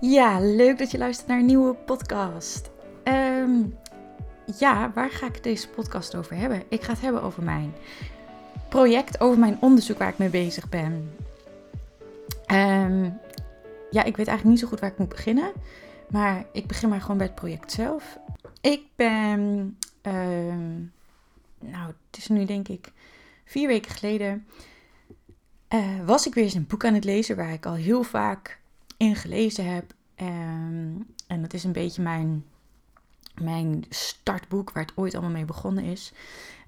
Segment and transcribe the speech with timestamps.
[0.00, 2.70] Ja, leuk dat je luistert naar een nieuwe podcast.
[3.04, 3.62] Ehm,
[4.58, 6.62] ja, waar ga ik deze podcast over hebben?
[6.68, 7.74] Ik ga het hebben over mijn
[8.68, 11.14] project, over mijn onderzoek waar ik mee bezig ben.
[12.46, 13.10] Ehm,
[13.90, 15.52] ja, ik weet eigenlijk niet zo goed waar ik moet beginnen.
[16.10, 18.18] Maar ik begin maar gewoon bij het project zelf.
[18.60, 20.74] Ik ben, ehm,
[21.58, 22.92] nou, het is nu denk ik
[23.44, 24.46] vier weken geleden,
[25.74, 28.60] uh, was ik weer eens een boek aan het lezen waar ik al heel vaak
[28.96, 29.94] in gelezen heb.
[30.16, 32.44] Um, en dat is een beetje mijn,
[33.40, 36.12] mijn startboek, waar het ooit allemaal mee begonnen is.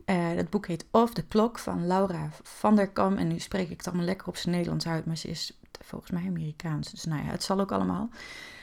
[0.07, 3.17] Uh, dat boek heet Off the Clock van Laura van der Kam.
[3.17, 6.11] En nu spreek ik het allemaal lekker op zijn Nederlands uit, maar ze is volgens
[6.11, 6.91] mij Amerikaans.
[6.91, 8.09] Dus nou ja, het zal ook allemaal.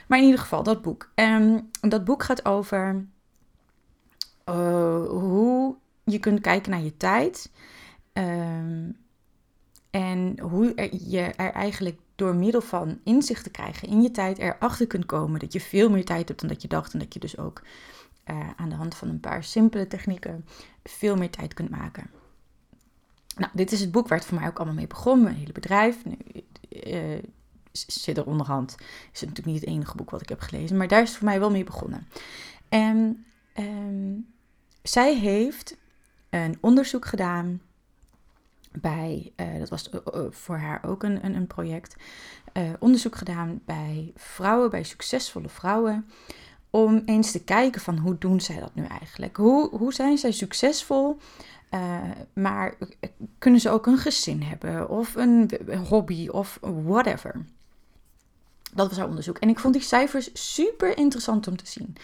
[0.08, 1.12] Maar in ieder geval, dat boek.
[1.16, 3.06] Um, dat boek gaat over
[4.50, 7.52] uh, hoe je kunt kijken naar je tijd.
[8.14, 8.98] Um,
[9.90, 14.88] en hoe je er eigenlijk door middel van inzicht te krijgen in je tijd erachter
[14.88, 16.94] kunt komen dat je veel meer tijd hebt dan dat je dacht.
[16.94, 17.62] En dat je dus ook
[18.26, 20.46] uh, aan de hand van een paar simpele technieken
[20.84, 22.10] veel meer tijd kunt maken.
[23.36, 25.24] Nou, dit is het boek waar het voor mij ook allemaal mee begon.
[25.24, 26.06] Mijn hele bedrijf.
[26.06, 26.18] Nu,
[26.70, 27.24] uh,
[27.72, 28.76] zit er onderhand.
[29.12, 30.78] Is het natuurlijk niet het enige boek wat ik heb gelezen.
[30.78, 32.08] Maar daar is het voor mij wel mee begonnen.
[32.70, 33.26] En
[33.58, 34.34] um,
[34.82, 35.78] zij heeft
[36.30, 37.62] een onderzoek gedaan
[38.82, 39.90] bij, uh, dat was
[40.30, 41.96] voor haar ook een, een, project,
[42.54, 46.10] uh, onderzoek gedaan bij vrouwen, bij succesvolle vrouwen,
[46.70, 49.38] om eens te kijken van hoe doen zij dat nu eigenlijk?
[49.38, 51.18] Hoe, hoe zijn zij succesvol,
[52.34, 52.78] maar
[53.40, 55.50] kunnen ze ook een gezin hebben of een
[55.88, 57.46] hobby of whatever?
[58.74, 59.38] Dat was haar onderzoek.
[59.38, 61.96] En ik vond die cijfers super interessant om te zien.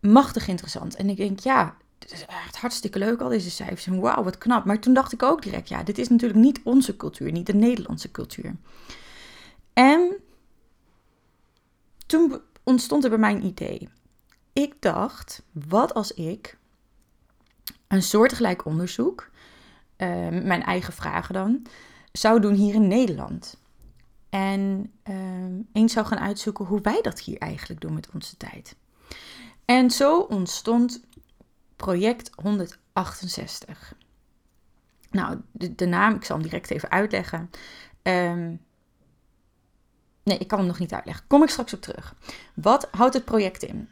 [0.00, 0.96] Machtig interessant.
[0.96, 3.86] En ik denk, ja, het is echt hartstikke leuk, al deze cijfers.
[3.86, 4.64] Wauw, wat knap.
[4.64, 7.54] Maar toen dacht ik ook direct, ja, dit is natuurlijk niet onze cultuur, niet de
[7.54, 8.56] Nederlandse cultuur.
[9.72, 10.16] En
[12.06, 13.88] toen ontstond er bij mij een idee.
[14.52, 16.58] Ik dacht, wat als ik
[17.88, 19.30] een soortgelijk onderzoek,
[19.96, 21.66] uh, mijn eigen vragen dan,
[22.12, 23.56] zou doen hier in Nederland.
[24.30, 25.16] En uh,
[25.72, 28.76] eens zou gaan uitzoeken hoe wij dat hier eigenlijk doen met onze tijd.
[29.64, 31.00] En zo ontstond
[31.76, 33.94] project 168.
[35.10, 37.50] Nou, de, naam, ik zal hem direct even uitleggen.
[38.02, 38.60] Um,
[40.22, 41.26] nee, ik kan hem nog niet uitleggen.
[41.26, 42.14] Kom ik straks op terug.
[42.54, 43.88] Wat houdt het project in?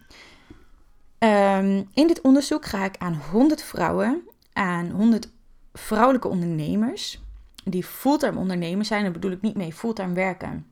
[1.18, 4.22] Um, in dit onderzoek ga ik aan 100 vrouwen,
[4.52, 5.28] aan 100
[5.72, 7.20] vrouwelijke ondernemers,
[7.64, 9.02] die fulltime ondernemers zijn.
[9.02, 10.66] Daar bedoel ik niet mee fulltime werken,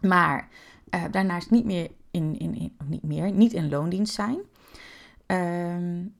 [0.00, 0.48] maar
[0.90, 4.38] uh, daarnaast niet meer in, in, in, niet meer, niet in loondienst zijn.
[5.26, 6.14] Um,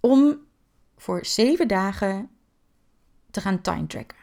[0.00, 0.38] om
[0.96, 2.28] voor zeven dagen
[3.30, 4.16] te gaan time tracken.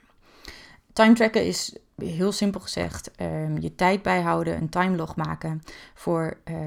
[0.94, 5.62] Time tracken is heel simpel gezegd um, je tijd bijhouden, een timelog maken
[5.94, 6.58] voor uh,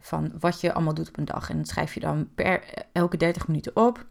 [0.00, 1.50] van wat je allemaal doet op een dag.
[1.50, 4.06] En dat schrijf je dan per elke 30 minuten op.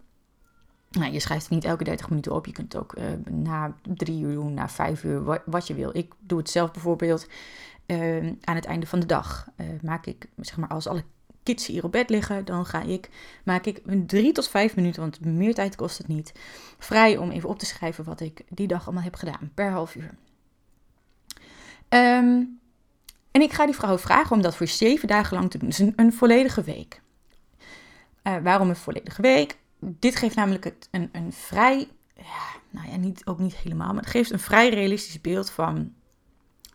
[0.90, 2.46] Nou, je schrijft het niet elke 30 minuten op.
[2.46, 5.90] Je kunt het ook uh, na drie uur doen, na vijf uur, wat, je wil.
[5.94, 7.28] Ik doe het zelf bijvoorbeeld
[7.86, 9.48] uh, aan het einde van de dag.
[9.82, 11.04] Maak ik, zeg maar, als alle
[11.46, 13.10] kids hier op bed liggen, dan ga ik,
[13.44, 16.32] maak ik een drie tot vijf minuten, want meer tijd kost het niet,
[16.78, 19.96] vrij om even op te schrijven wat ik die dag allemaal heb gedaan, per half
[19.96, 20.16] uur.
[21.90, 22.60] Um,
[23.32, 25.80] en ik ga die vrouw vragen om dat voor zeven dagen lang te doen, dus
[25.80, 27.02] een, een volledige week.
[28.24, 29.58] Uh, waarom een volledige week?
[29.80, 34.12] Dit geeft namelijk een, een vrij, ja, nou ja, niet, ook niet helemaal, maar het
[34.12, 35.94] geeft een vrij realistisch beeld van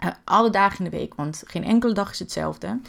[0.05, 2.81] uh, alle dagen in de week, want geen enkele dag is hetzelfde.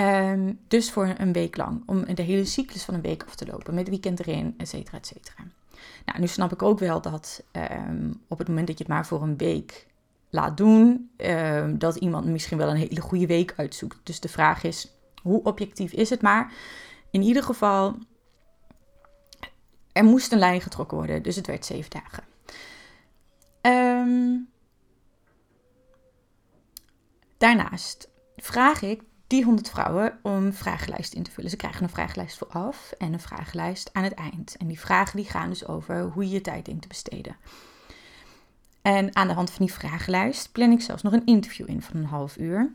[0.00, 3.46] Um, dus voor een week lang, om de hele cyclus van een week af te
[3.46, 5.44] lopen, met weekend erin, et cetera, et cetera.
[6.04, 9.06] Nou, nu snap ik ook wel dat um, op het moment dat je het maar
[9.06, 9.86] voor een week
[10.30, 13.98] laat doen, um, dat iemand misschien wel een hele goede week uitzoekt.
[14.02, 16.52] Dus de vraag is, hoe objectief is het maar?
[17.10, 17.98] In ieder geval,
[19.92, 22.24] er moest een lijn getrokken worden, dus het werd zeven dagen.
[27.40, 31.50] daarnaast vraag ik die 100 vrouwen om vragenlijsten in te vullen.
[31.50, 34.56] Ze krijgen een vragenlijst vooraf en een vragenlijst aan het eind.
[34.56, 37.36] En die vragen die gaan dus over hoe je je tijd denkt te besteden.
[38.82, 41.96] En aan de hand van die vragenlijst plan ik zelfs nog een interview in van
[41.96, 42.72] een half uur.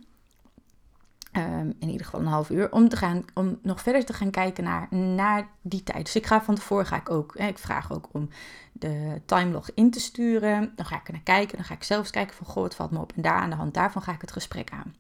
[1.38, 4.32] Um, in ieder geval een half uur, om, te gaan, om nog verder te gaan
[4.32, 6.06] kijken naar, naar die tijd.
[6.06, 8.30] Dus ik ga van tevoren ga ik ook, hè, ik vraag ook om
[8.72, 10.74] de timelog in te sturen.
[10.76, 12.92] Dan ga ik er naar kijken, dan ga ik zelfs kijken van, goh, wat valt
[12.92, 13.12] me op.
[13.16, 14.96] En daar aan de hand daarvan ga ik het gesprek aan.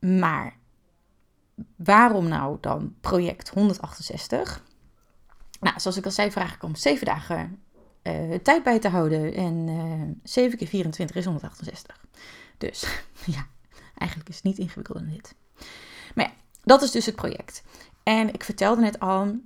[0.00, 0.56] Maar
[1.76, 4.64] waarom nou dan project 168?
[5.60, 7.62] Nou, zoals ik al zei, vraag ik om zeven dagen
[8.02, 9.34] uh, tijd bij te houden.
[9.34, 12.04] En uh, 7 keer 24 is 168.
[12.58, 12.80] Dus
[13.36, 13.46] ja,
[13.94, 15.34] eigenlijk is het niet ingewikkelder dan dit.
[16.14, 16.32] Maar ja,
[16.64, 17.62] dat is dus het project.
[18.02, 19.38] En ik vertelde net al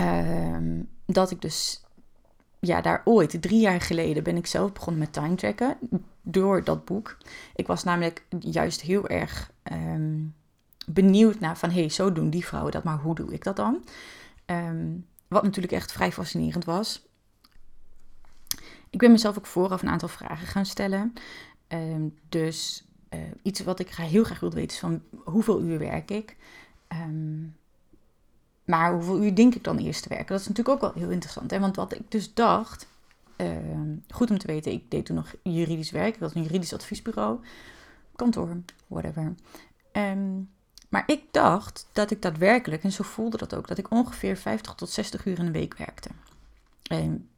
[0.00, 0.56] uh,
[1.06, 1.82] dat ik dus
[2.60, 5.78] ja, daar ooit, drie jaar geleden, ben ik zelf begonnen met time tracken
[6.30, 7.16] door dat boek.
[7.54, 10.34] Ik was namelijk juist heel erg um,
[10.86, 13.56] benieuwd naar van, hé, hey, zo doen die vrouwen dat, maar hoe doe ik dat
[13.56, 13.84] dan?
[14.46, 17.06] Um, wat natuurlijk echt vrij fascinerend was.
[18.90, 21.12] Ik ben mezelf ook vooraf een aantal vragen gaan stellen.
[21.68, 26.10] Um, dus uh, iets wat ik heel graag wilde weten is van hoeveel uur werk
[26.10, 26.36] ik?
[28.64, 30.26] Maar hoeveel uur denk ik dan eerst te werken?
[30.26, 31.50] Dat is natuurlijk ook wel heel interessant.
[31.50, 31.60] Hè?
[31.60, 32.86] Want wat ik dus dacht,
[33.40, 33.56] uh,
[34.08, 36.14] goed om te weten, ik deed toen nog juridisch werk.
[36.14, 37.40] Ik had een juridisch adviesbureau,
[38.16, 38.56] kantoor,
[38.86, 39.34] whatever.
[39.92, 40.50] Um,
[40.88, 44.74] maar ik dacht dat ik daadwerkelijk, en zo voelde dat ook, dat ik ongeveer 50
[44.74, 46.08] tot 60 uur in een week werkte.
[46.82, 47.28] En,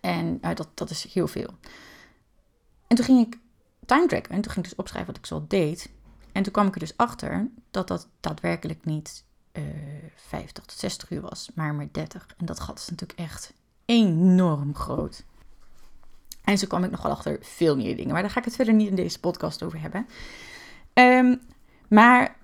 [0.00, 1.50] en uh, dat, dat is heel veel.
[2.86, 3.38] En toen ging ik
[3.86, 5.90] time tracken en toen ging ik dus opschrijven wat ik zo deed.
[6.32, 9.64] En toen kwam ik er dus achter dat dat daadwerkelijk niet uh,
[10.16, 12.26] 50 tot 60 uur was, maar maar 30.
[12.36, 13.52] En dat gat is natuurlijk echt
[13.92, 15.24] enorm groot.
[16.44, 18.12] En zo kwam ik nog wel achter veel meer dingen.
[18.12, 20.06] Maar daar ga ik het verder niet in deze podcast over hebben.
[20.94, 21.40] Um,
[21.88, 22.36] maar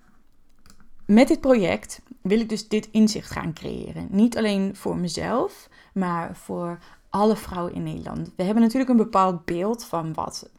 [1.07, 4.07] met dit project wil ik dus dit inzicht gaan creëren.
[4.11, 6.79] Niet alleen voor mezelf, maar voor
[7.11, 8.33] alle vrouwen in Nederland.
[8.37, 10.51] We hebben natuurlijk een bepaald beeld van wat,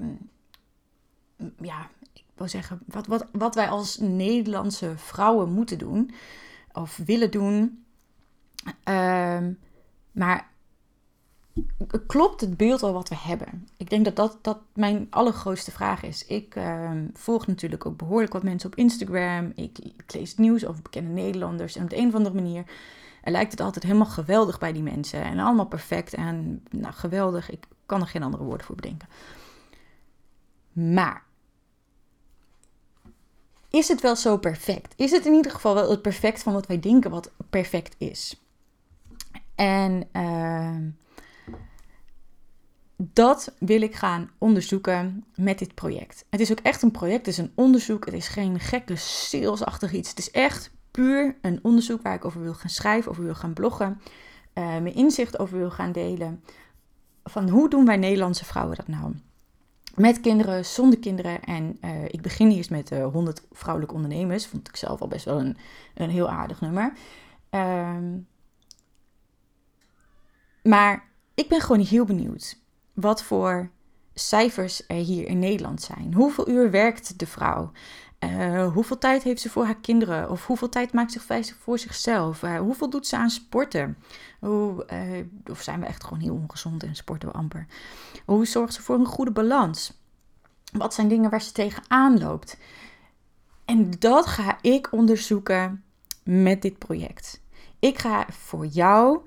[0.00, 0.18] um,
[1.60, 6.10] ja, ik wil zeggen, wat, wat, wat wij als Nederlandse vrouwen moeten doen
[6.72, 7.84] of willen doen.
[8.84, 9.58] Um,
[10.12, 10.50] maar
[12.06, 13.68] klopt het beeld al wat we hebben?
[13.76, 16.26] Ik denk dat dat, dat mijn allergrootste vraag is.
[16.26, 19.52] Ik uh, volg natuurlijk ook behoorlijk wat mensen op Instagram.
[19.54, 21.76] Ik, ik, lees nieuws over bekende Nederlanders.
[21.76, 22.64] En op de een of andere manier
[23.24, 25.22] lijkt het altijd helemaal geweldig bij die mensen.
[25.22, 27.50] En allemaal perfect en nou, geweldig.
[27.50, 29.08] Ik kan er geen andere woorden voor bedenken.
[30.72, 31.24] Maar
[33.70, 34.94] is het wel zo perfect?
[34.96, 38.42] Is het in ieder geval wel het perfect van wat wij denken wat perfect is?
[39.60, 40.76] En uh,
[42.96, 46.24] dat wil ik gaan onderzoeken met dit project.
[46.30, 48.04] Het is ook echt een project, het is een onderzoek.
[48.04, 50.08] Het is geen gekke salesachtig iets.
[50.08, 53.52] Het is echt puur een onderzoek waar ik over wil gaan schrijven, over wil gaan
[53.52, 54.00] bloggen,
[54.54, 56.44] uh, mijn inzicht over wil gaan delen.
[57.24, 59.14] Van hoe doen wij Nederlandse vrouwen dat nou?
[59.94, 61.42] Met kinderen, zonder kinderen.
[61.42, 64.46] En uh, ik begin eerst met uh, 100 vrouwelijke ondernemers.
[64.46, 65.56] Vond ik zelf al best wel een,
[65.94, 66.92] een heel aardig nummer.
[67.50, 67.96] Uh,
[70.62, 72.58] maar ik ben gewoon heel benieuwd
[72.94, 73.70] wat voor
[74.14, 76.14] cijfers er hier in Nederland zijn.
[76.14, 77.72] Hoeveel uur werkt de vrouw?
[78.24, 80.30] Uh, hoeveel tijd heeft ze voor haar kinderen?
[80.30, 82.42] Of hoeveel tijd maakt ze voor zichzelf?
[82.42, 83.98] Uh, hoeveel doet ze aan sporten?
[84.40, 87.66] Hoe, uh, of zijn we echt gewoon heel ongezond en sporten we amper?
[88.24, 89.98] Hoe zorgt ze voor een goede balans?
[90.72, 92.56] Wat zijn dingen waar ze tegenaan loopt?
[93.64, 95.84] En dat ga ik onderzoeken
[96.24, 97.42] met dit project.
[97.78, 99.20] Ik ga voor jou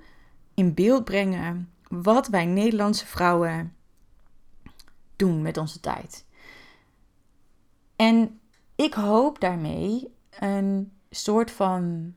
[0.53, 3.75] in beeld brengen wat wij Nederlandse vrouwen
[5.15, 6.25] doen met onze tijd.
[7.95, 8.39] En
[8.75, 12.13] ik hoop daarmee een soort van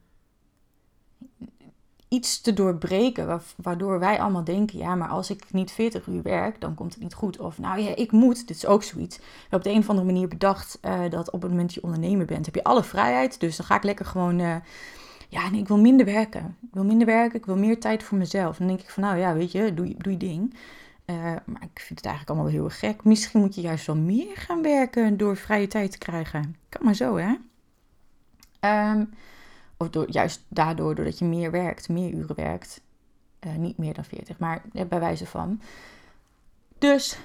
[2.09, 6.61] iets te doorbreken, waardoor wij allemaal denken: ja, maar als ik niet 40 uur werk,
[6.61, 7.39] dan komt het niet goed.
[7.39, 9.19] Of nou ja, ik moet, dit is ook zoiets.
[9.51, 12.27] Op de een of andere manier bedacht uh, dat op het moment dat je ondernemer
[12.27, 13.41] bent, heb je alle vrijheid.
[13.41, 14.39] Dus dan ga ik lekker gewoon.
[14.39, 14.57] Uh,
[15.29, 16.57] ja, nee, ik wil minder werken.
[16.63, 18.57] Ik wil minder werken, ik wil meer tijd voor mezelf.
[18.57, 20.55] dan denk ik van, nou ja, weet je, doe, doe je ding.
[21.07, 23.05] Uh, maar ik vind het eigenlijk allemaal heel gek.
[23.05, 26.57] Misschien moet je juist wel meer gaan werken door vrije tijd te krijgen.
[26.69, 27.35] Kan maar zo, hè?
[28.93, 29.11] Um,
[29.77, 32.81] of door, juist daardoor, doordat je meer werkt, meer uren werkt.
[33.47, 35.61] Uh, niet meer dan 40, maar bij wijze van.
[36.79, 37.19] Dus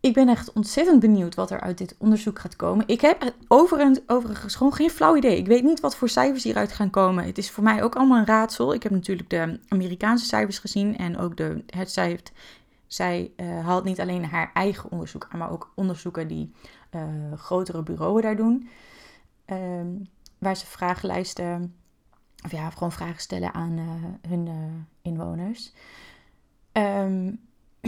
[0.00, 2.88] ik ben echt ontzettend benieuwd wat er uit dit onderzoek gaat komen.
[2.88, 5.36] Ik heb overigens gewoon geen flauw idee.
[5.36, 7.24] Ik weet niet wat voor cijfers hieruit gaan komen.
[7.24, 8.74] Het is voor mij ook allemaal een raadsel.
[8.74, 12.32] Ik heb natuurlijk de Amerikaanse cijfers gezien en ook de, het, zij, heeft,
[12.86, 16.52] zij uh, haalt niet alleen haar eigen onderzoek aan, maar ook onderzoeken die
[16.94, 17.02] uh,
[17.36, 18.68] grotere bureaus daar doen.
[19.46, 19.58] Uh,
[20.38, 21.74] waar ze vragenlijsten,
[22.44, 24.48] of ja, gewoon vragen stellen aan uh, hun
[25.02, 25.72] inwoners.
[26.72, 27.40] Um,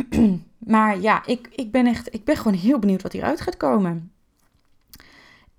[0.59, 4.13] maar ja, ik, ik ben echt, ik ben gewoon heel benieuwd wat hieruit gaat komen.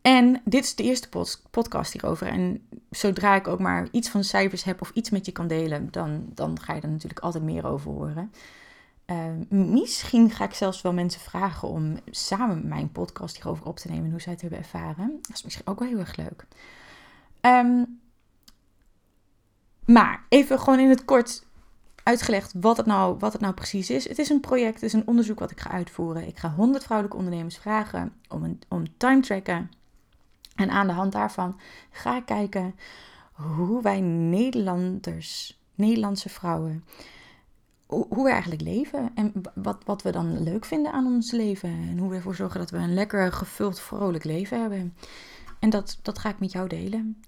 [0.02, 1.10] En dit is de eerste
[1.50, 2.28] podcast hierover.
[2.28, 5.88] En zodra ik ook maar iets van cijfers heb of iets met je kan delen,
[5.92, 8.32] dan, dan ga je er natuurlijk altijd meer over horen.
[9.06, 13.88] Uh, misschien ga ik zelfs wel mensen vragen om samen mijn podcast hierover op te
[13.88, 15.20] nemen en hoe zij het hebben ervaren.
[15.22, 16.46] Dat is misschien ook wel heel erg leuk.
[17.42, 18.00] Um,
[19.86, 21.46] maar even gewoon in het kort
[22.10, 24.08] uitgelegd wat het, nou, wat het nou precies is.
[24.08, 26.28] Het is een project, het is een onderzoek wat ik ga uitvoeren.
[26.28, 29.72] Ik ga 100 vrouwelijke ondernemers vragen om, een, om time tracken.
[30.56, 31.60] En aan de hand daarvan
[31.92, 32.76] ga ik kijken
[33.32, 36.84] hoe wij Nederlanders, Nederlandse vrouwen,
[37.86, 41.70] hoe we eigenlijk leven en wat, wat we dan leuk vinden aan ons leven.
[41.70, 44.96] En hoe we ervoor zorgen dat we een lekker gevuld, vrolijk leven hebben.
[45.60, 47.22] En dat, dat ga ik met jou delen.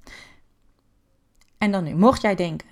[1.57, 2.67] En dan nu, mocht jij denken,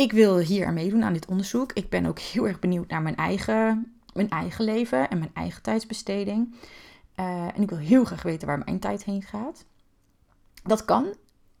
[0.00, 1.72] ik wil hier aan meedoen aan dit onderzoek.
[1.72, 5.62] Ik ben ook heel erg benieuwd naar mijn eigen, mijn eigen leven en mijn eigen
[5.62, 6.54] tijdsbesteding.
[7.16, 9.64] Uh, en ik wil heel graag weten waar mijn tijd heen gaat.
[10.62, 11.14] Dat kan.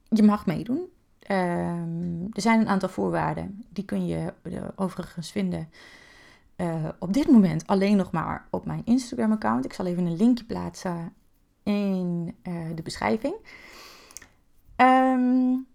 [0.08, 0.88] Je mag meedoen.
[1.18, 3.64] Ehm, er zijn een aantal voorwaarden.
[3.68, 4.34] Die kun je
[4.76, 5.68] overigens vinden
[6.56, 9.64] uh, op dit moment alleen nog maar op mijn Instagram-account.
[9.64, 11.12] Ik zal even een linkje plaatsen
[11.62, 12.34] in
[12.74, 13.34] de beschrijving.
[14.76, 15.66] Um,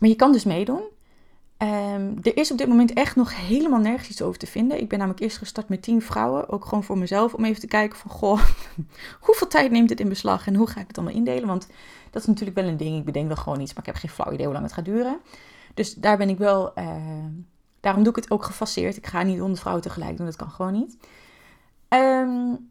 [0.00, 0.82] maar je kan dus meedoen.
[1.62, 4.80] Um, er is op dit moment echt nog helemaal nergens iets over te vinden.
[4.80, 6.48] Ik ben namelijk eerst gestart met 10 vrouwen.
[6.48, 7.34] Ook gewoon voor mezelf.
[7.34, 8.40] Om even te kijken van, goh,
[9.26, 10.46] hoeveel tijd neemt het in beslag?
[10.46, 11.46] En hoe ga ik het allemaal indelen?
[11.46, 11.66] Want
[12.10, 12.98] dat is natuurlijk wel een ding.
[12.98, 14.84] Ik bedenk dan gewoon iets, maar ik heb geen flauw idee hoe lang het gaat
[14.84, 15.20] duren.
[15.74, 16.72] Dus daar ben ik wel...
[16.78, 16.86] Uh,
[17.80, 18.96] daarom doe ik het ook gefaseerd.
[18.96, 20.26] Ik ga niet 100 vrouwen tegelijk doen.
[20.26, 20.96] Dat kan gewoon niet.
[21.88, 22.70] Um,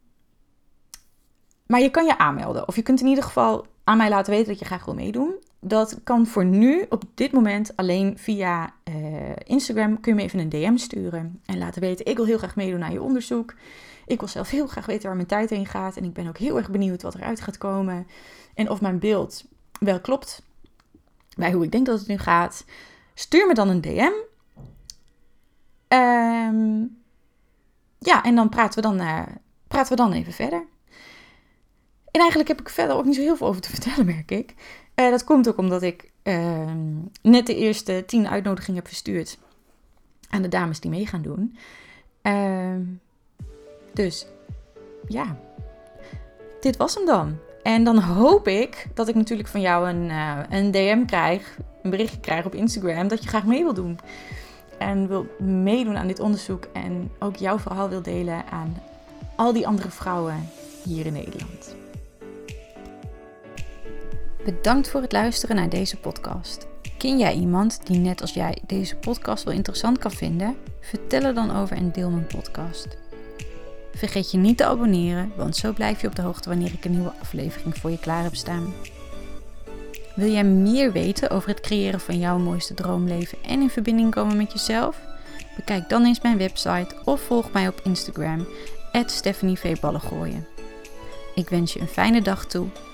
[1.66, 2.68] maar je kan je aanmelden.
[2.68, 5.36] Of je kunt in ieder geval aan mij laten weten dat je graag wil meedoen.
[5.64, 8.96] Dat kan voor nu, op dit moment, alleen via uh,
[9.44, 10.00] Instagram.
[10.00, 12.84] Kun je me even een DM sturen en laten weten: ik wil heel graag meedoen
[12.84, 13.54] aan je onderzoek.
[14.06, 15.98] Ik wil zelf heel graag weten waar mijn tijd heen gaat.
[15.98, 18.08] En ik ben ook heel erg benieuwd wat eruit gaat komen.
[18.54, 19.46] En of mijn beeld
[19.80, 20.42] wel klopt
[21.38, 22.66] bij hoe ik denk dat het nu gaat.
[23.14, 24.12] Stuur me dan een DM.
[25.88, 26.86] Ehm,
[28.00, 29.22] ja, en dan praten we dan, uh,
[29.68, 30.66] praten we dan even verder.
[32.12, 34.54] En eigenlijk heb ik verder ook niet zo heel veel over te vertellen, merk ik.
[34.96, 36.72] Uh, dat komt ook omdat ik uh,
[37.22, 39.38] net de eerste tien uitnodigingen heb verstuurd
[40.30, 41.58] aan de dames die mee gaan doen.
[42.24, 42.76] Uh,
[43.94, 44.26] dus
[45.08, 45.38] ja,
[46.60, 47.38] dit was hem dan.
[47.64, 51.90] En dan hoop ik dat ik natuurlijk van jou een, uh, een DM krijg, een
[51.90, 54.00] berichtje krijg op Instagram, dat je graag mee wil doen.
[54.78, 58.78] En wil meedoen aan dit onderzoek en ook jouw verhaal wil delen aan
[59.36, 60.50] al die andere vrouwen
[60.84, 61.81] hier in Nederland.
[64.46, 66.68] Bedankt voor het luisteren naar deze podcast.
[66.98, 70.58] Ken jij iemand die net als jij deze podcast wel interessant kan vinden?
[70.80, 72.88] Vertel er dan over en deel mijn podcast.
[73.94, 76.92] Vergeet je niet te abonneren, want zo blijf je op de hoogte wanneer ik een
[76.92, 78.74] nieuwe aflevering voor je klaar heb staan.
[80.16, 84.38] Wil jij meer weten over het creëren van jouw mooiste droomleven en in verbinding komen
[84.38, 85.00] met jezelf?
[85.56, 88.48] Bekijk dan eens mijn website of volg mij op Instagram,
[89.06, 89.58] Stephanie
[91.36, 92.68] Ik wens je een fijne dag toe